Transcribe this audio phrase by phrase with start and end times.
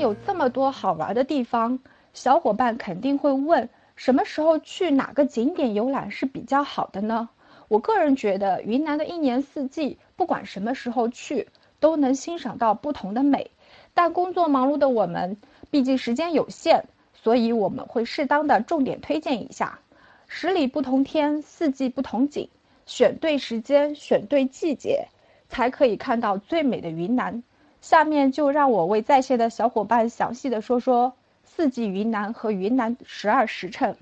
[0.00, 1.78] 有这么多好玩的地方，
[2.14, 7.28] 小伙伴肯定会问：什么时候去哪个景点游览是比较好的呢？
[7.68, 11.48] 我个人觉得，云南的一年四季，不管什么时候去，
[11.78, 13.50] 都能欣赏到不同的美。
[13.94, 15.36] 但工作忙碌的我们，
[15.70, 19.78] 毕竟时间有限，所以我们会适当的重点推荐一下。
[20.26, 22.48] 十里不同天，四季不同景，
[22.86, 25.08] 选对时间，选对季节，
[25.48, 27.42] 才可以看到最美的云南。
[27.80, 33.96] 下面就让我为在线的小伙伴详细的说说四季云南和云南十二时辰。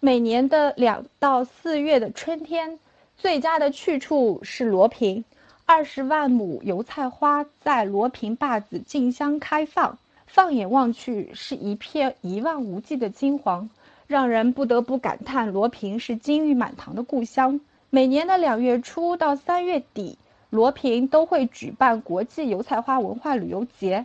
[0.00, 2.78] 每年的两到四月的春天，
[3.16, 5.24] 最佳的去处是罗平。
[5.66, 9.96] 二十万亩油菜花在罗平坝子竞相开放，
[10.26, 13.70] 放眼望去是一片一望无际的金黄，
[14.06, 17.60] 让人不得不感叹罗平是金玉满堂的故乡。
[17.88, 20.18] 每年的两月初到三月底，
[20.54, 24.04] 罗平都会举办国际油菜花文化旅游节。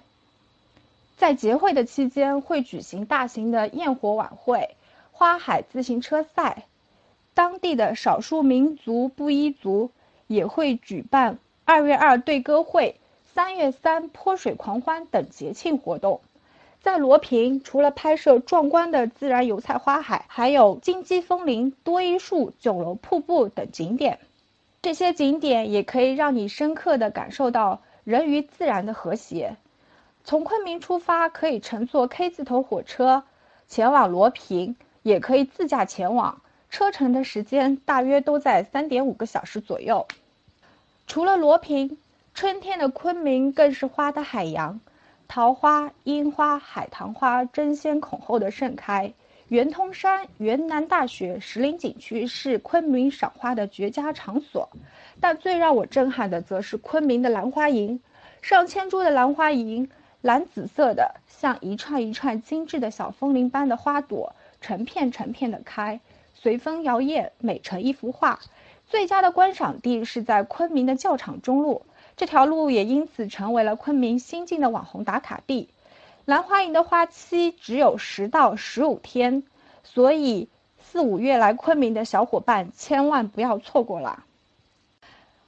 [1.15, 4.71] 在节会的期间，会举行大型的焰火晚会。
[5.11, 6.65] 花海自行车赛，
[7.35, 9.91] 当地的少数民族布依族
[10.25, 12.95] 也会举办二月二对歌会、
[13.35, 16.19] 三月三泼水狂欢等节庆活动。
[16.81, 24.17] 在罗平，除了拍摄壮观的自然油菜花海，还有金鸡峰林、多依树、九楼瀑布等景点。
[24.81, 29.57] 这些景点也可以让你深刻地感受到人与自然的和谐。
[30.23, 33.23] 从昆明出发，可以乘坐 K 字头火车
[33.67, 34.75] 前往罗平。
[35.01, 40.05] 也可以自驾前往，车程的时间大约都在三点五个小时左右。
[41.07, 41.97] 除了罗平，
[42.33, 44.81] 春天的昆明更是花的海洋，
[45.29, 49.13] 桃花、樱花、海棠花争先恐后的盛开。
[49.49, 54.69] 圆通山云南大学石林景区是昆明赏花的绝佳场所，
[55.19, 57.99] 但最让我震撼的则是昆明的兰花楹，
[58.43, 59.89] 上千株的兰花楹，
[60.21, 64.35] 蓝紫色的，像一串一串精致的小风铃般的花朵。
[64.61, 65.99] 成片成片的开，
[66.35, 68.39] 随风摇曳，美成一幅画。
[68.87, 71.85] 最佳的观赏地是在昆明的教场中路，
[72.17, 75.69] 这条路也因此成为了昆明新晋的网红打卡地。
[76.29, 79.41] 兰花楹的花期只有十到十五天，
[79.83, 80.47] 所以
[80.79, 84.23] 四五月来昆明的小伙伴千万不要错过了。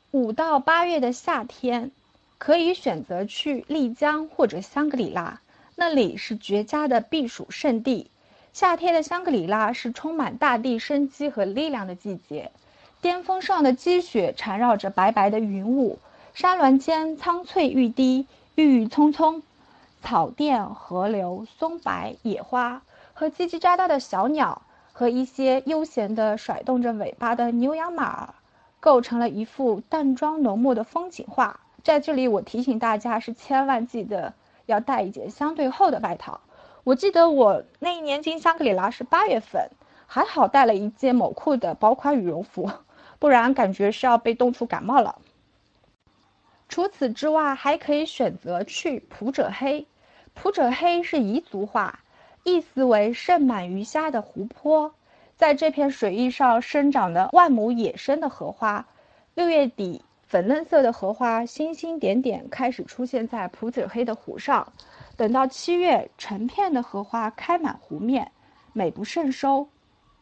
[0.09, 1.91] 五到八月的夏天，
[2.39, 5.39] 可以选择去丽江或者香格里拉，
[5.75, 8.09] 那里是绝佳的避暑胜地。
[8.51, 12.51] 夏天的香格里拉是充满大地生机和力量的季节，
[13.01, 15.99] 巅峰上的积雪缠绕着白白的云雾，
[16.33, 18.25] 山峦间苍翠欲滴，
[18.55, 19.43] 郁郁葱葱，
[20.03, 22.81] 草甸、河流、松柏、野花
[23.13, 28.33] 和叽叽喳喳的小鸟，和一些悠闲地甩动着尾巴的牛羊马，
[28.79, 31.61] 构成了一幅淡妆浓墨的风景画。
[31.83, 34.33] 在这里，我提醒大家是千万记得
[34.65, 36.41] 要带一件相对厚的外套。
[36.83, 39.69] 我记得我那一年进香格里拉是八月份，
[40.07, 42.69] 还好带了一件某库的薄款羽绒服，
[43.17, 45.19] 不然感觉是要被冻出感冒了。
[46.67, 49.87] 除此之外，还可以选择去普者黑。
[50.33, 51.99] 普者黑是彝族话，
[52.43, 54.93] 意思为盛满鱼虾的湖泊。
[55.37, 58.85] 在这片水域上生长的万亩野生的荷花，
[59.33, 64.71] 六月底粉嫩色的荷花星星点点开始出现在普者黑的湖上。
[65.17, 68.31] 等到七月，成片的荷花开满湖面，
[68.73, 69.67] 美不胜收。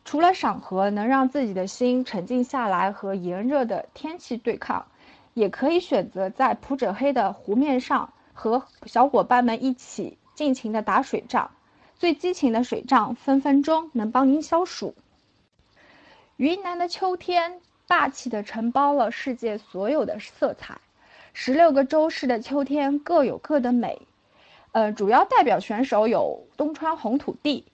[0.05, 4.85] 除了赏荷能让自己的心沉静下来和炎热的天气对抗，
[5.33, 11.51] 也可以选择在普者黑的湖面上和小伙伴们一起尽情的打水仗。
[11.95, 14.95] 最激情的水仗，分分钟能帮您消暑。
[16.37, 20.79] 云南的秋天，霸气的承包了世界所有的色彩。
[21.33, 24.07] 十六个州市的秋天各有各的美。
[24.71, 27.65] 呃，主要代表选手有东川红土地，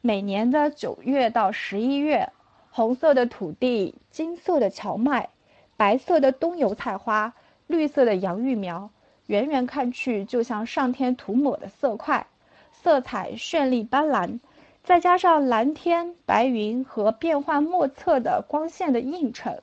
[0.00, 2.32] 每年的九月到十一月，
[2.70, 5.28] 红色的土地，金色的荞麦，
[5.76, 7.34] 白色的冬油菜花，
[7.68, 8.90] 绿色的洋芋苗，
[9.28, 12.26] 远远看去就像上天涂抹的色块，
[12.72, 14.40] 色彩绚丽斑斓，
[14.82, 19.62] 再加上蓝天白云和变幻莫测的光线的映衬，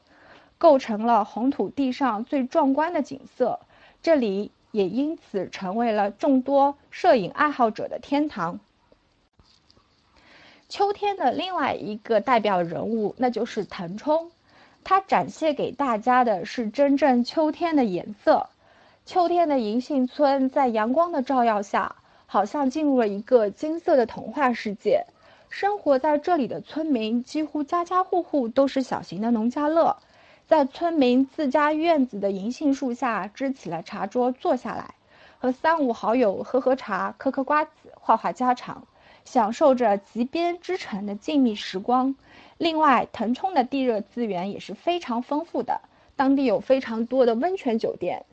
[0.57, 3.59] 构成了红土地上最壮观的景色。
[4.01, 4.51] 这里。
[4.71, 8.59] 也因此成为了众多摄影爱好者的天堂。
[10.67, 14.31] 秋天的另外一个代表人物，那就是腾冲，
[14.83, 18.49] 它展现给大家的是真正秋天的颜色。
[19.05, 25.05] 秋天的银杏村在阳光的照耀下，好像进入了一个金色的童话世界。
[25.47, 29.95] 生活在这里的村民几乎家家户户都是小型的农家乐。
[30.47, 34.95] 在村民自家院子的银杏树下支起了茶桌，坐下来，
[35.37, 38.87] 和三五好友喝喝茶、嗑嗑瓜子、话话家常，
[39.23, 42.15] 享受着极边之城的静谧时光。
[42.57, 45.81] 另外，腾冲的地热资源也是非常丰富的，
[46.15, 48.25] 当地有非常多的温泉酒店。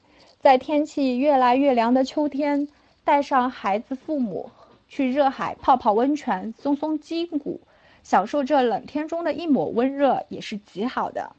[0.42, 2.66] 在天气越来越凉的秋天，
[3.04, 4.50] 带上孩子、父母
[4.88, 7.60] 去热海泡泡温泉，松松筋骨，
[8.02, 11.36] 享受这冷天中的一抹温热，也是极好的。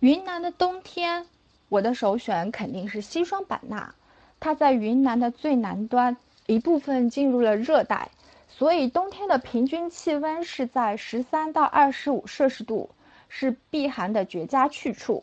[0.00, 1.26] 云南的冬天，
[1.68, 3.94] 我的首选肯定是西双版纳，
[4.40, 6.16] 它在云南的最南端，
[6.46, 8.08] 一部分进入了热带。
[8.48, 12.88] 所以冬天的平均气温是在十三到二十五摄氏度，
[13.28, 15.22] 是避寒的绝佳去处。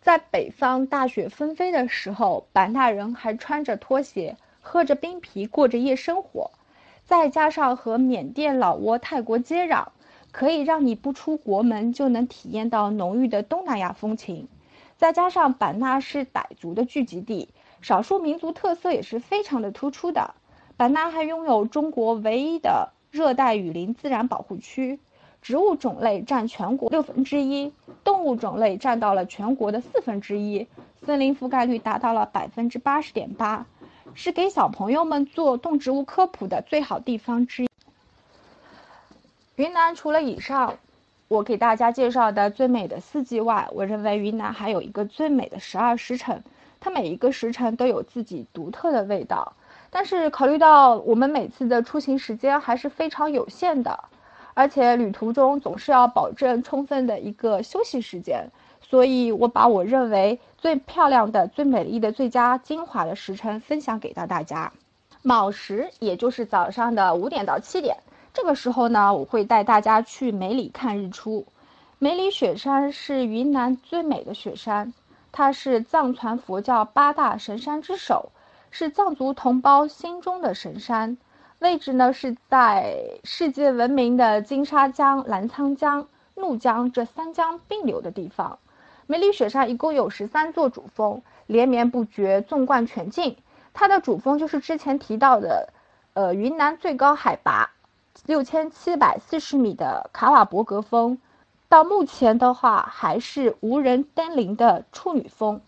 [0.00, 6.50] 在北方大雪纷飞的时候，版纳人还穿着拖鞋，喝着冰啤，过着夜生活。
[7.04, 9.88] 再加上和缅甸、老挝、泰国接壤，
[10.32, 14.48] 可以让你不出国门就能体验到浓郁的东南亚风情。
[14.96, 17.48] 再加上版纳是傣族的聚集地，
[17.82, 20.34] 少数民族特色也是非常的突出的。
[20.76, 24.98] 版纳还拥有中国唯一的热带雨林自然保护区，
[25.42, 27.72] 植物种类占全国六分之一，
[28.04, 30.66] 动物种类占到了全国的四分之一，
[31.04, 33.66] 森林覆盖率达到了百分之八十点八，
[34.14, 37.68] 是给小朋友们做动植物科普的最好地方之一。
[39.56, 40.78] 云南除了以上
[41.28, 46.42] 我给大家介绍的最美的四季外，我认为云南还有一个最美的十二时辰，
[46.80, 49.54] 它每一个时辰都有自己独特的味道。
[49.90, 54.04] 但是考虑到我们每次的出行时间还是非常有限的，
[54.54, 58.50] 而且旅途中总是要保证充分的一个休息时间，
[58.80, 64.72] 所以我把我认为最漂亮的、最美丽的、最佳精华的时辰分享给到大家。
[65.22, 67.98] 卯时，也就是早上的五点到七点，
[68.32, 71.46] 这个时候呢，我会带大家去梅里看日出。
[71.98, 74.94] 梅里雪山是云南最美的雪山，
[75.32, 78.30] 它是藏传佛教八大神山之首。
[78.72, 81.18] 是藏族同胞心中的神山，
[81.60, 88.58] 位置呢是在世界闻名的金沙江、澜沧江、怒江这三江并流的地方。
[89.06, 93.36] 梅里雪山一共有十三座主峰，连绵不绝，纵贯全境。
[93.74, 95.68] 它的主峰就是之前提到的，
[96.14, 97.70] 呃，云南最高海拔
[98.24, 101.18] 六千七百四十米的卡瓦博格峰，
[101.68, 105.60] 到目前的话还是无人登临的处女峰。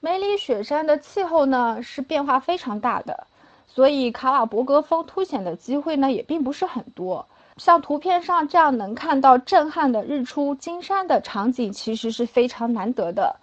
[0.00, 3.26] 梅里雪山的气候呢是变化非常大的，
[3.66, 7.26] 所以卡瓦博格峰凸显的机会呢也并不是很多。
[7.56, 13.36] 像图片上这样能看到震撼的日出金山的场景，其实是非常难得的。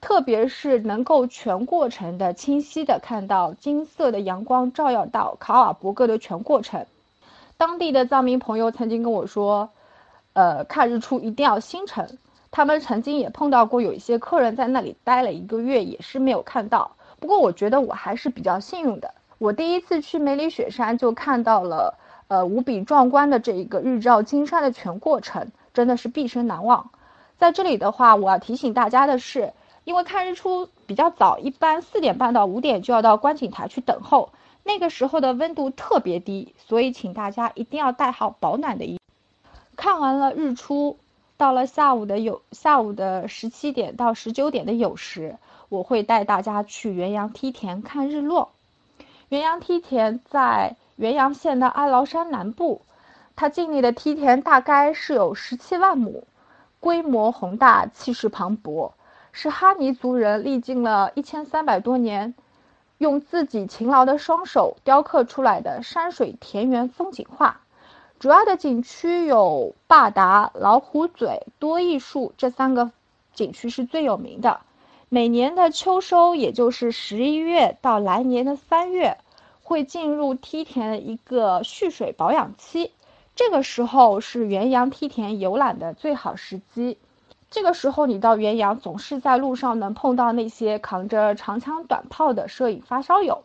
[0.00, 6.84] 特别是能够全过程的清晰的看到金色的阳光照耀到卡瓦博格的全过程。
[7.56, 9.70] 当地的藏民朋友曾经跟我说，
[10.34, 12.18] 呃，看日出一定要星辰。
[12.50, 16.90] 他们曾经也碰到过有一些客人在那里待了一个月，也是没有看到。
[17.18, 21.98] 不过我觉得我还是比较幸运的，我第一次去梅里雪山就看到了，
[22.28, 26.90] 呃，无比壮观的这一个日照金山的全过程，真的是毕生难忘。
[27.38, 29.52] 在这里的话，我要提醒大家的是，
[29.84, 34.30] 因为看日出比较早，一般四点半到五点就要到观景台去等候，
[34.64, 38.98] 那个时候的温度特别低，所以请大家一定要带好保暖的衣。
[39.76, 40.96] 看完了日出。
[41.38, 45.36] 到了下午的有下午的十七点到十九点的酉时，
[45.68, 48.52] 我会带大家去元阳梯田看日落。
[49.28, 52.82] 元阳梯田在元阳县的哀牢山南部，
[53.34, 56.24] 它境内的梯田大概是有十七万亩，
[56.78, 58.92] 规模宏大，气势磅礴，
[59.32, 62.34] 是哈尼族人历经了一千三百多年，
[62.98, 67.60] 用自己勤劳的双手雕刻出来的山水田园风景画。
[68.20, 72.92] 主要的景区有坝达、老虎嘴、多益树这三个
[73.34, 74.60] 景区是最有名的。
[75.16, 79.16] 每年的秋收，也就是十一月到来年的三月，
[79.62, 82.92] 会进入梯田的一个蓄水保养期。
[83.34, 86.98] 这个时候是元阳梯田游览的最好时机。
[87.50, 93.44] 这个时候你到元阳，总是在路上能碰到那些扛着长枪短炮的摄影发烧友。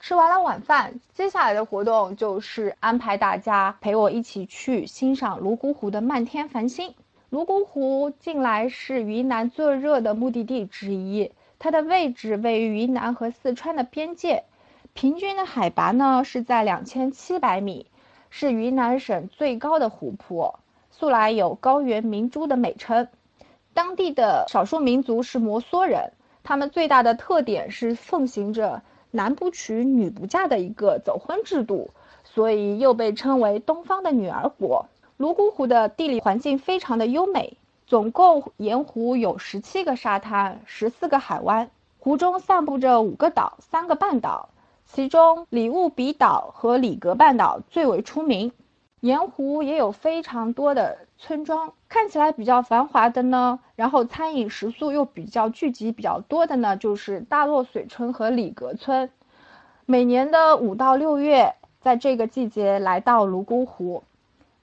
[0.00, 6.94] 吃完了晚饭，接下来的活动就是安排大家陪我一起去欣赏泸沽湖的漫天繁星。
[7.34, 14.44] 泸沽湖近来是云南最热的目的地之一，它的位置位于云南和四川的边界，
[14.92, 17.88] 平均的海拔呢是在两千七百米，
[18.30, 20.60] 是云南省最高的湖泊，
[20.92, 23.08] 素来有高原明珠的美称。
[23.72, 26.12] 当地的少数民族是摩梭人，
[26.44, 28.80] 他们最大的特点是奉行着。
[29.10, 31.90] 男不娶女不嫁的一个走婚制度，
[32.22, 34.86] 所以又被称为东方的女儿国。
[35.16, 37.56] 泸沽湖的地理环境非常的优美，
[37.86, 44.48] 总共沿湖有十七个沙滩，十四个海湾，湖中散布着五个岛、三个半岛，
[44.86, 48.52] 其中里务比岛和里格半岛最为出名。
[49.00, 59.10] 沿湖也有非常多的村庄，看起来比较繁华的呢，然后餐饮食宿又比较聚集比较多的呢，就是大洛水村和里格村。
[59.86, 64.02] 每年的五到六月，在这个季节来到泸沽湖，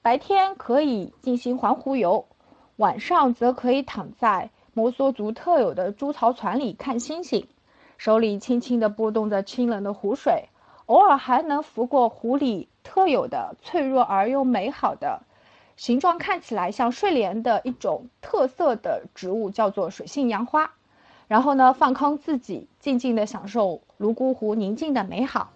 [0.02, 2.26] 白天可以进行环湖游，
[2.74, 7.46] 晚上则可以躺在摩梭族特有的猪槽船里看星星，
[7.98, 10.48] 手里轻轻地拨动着清冷的湖水，
[10.86, 15.22] 偶尔还能拂过湖里特有的脆弱而又美好的、
[15.76, 20.72] 形状看起来像睡莲的一种特色的植物，叫做水性杨花。
[21.28, 25.52] 然后呢，放空自己，静静地享受泸沽湖宁静的美好。